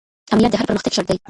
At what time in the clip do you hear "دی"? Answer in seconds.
1.09-1.17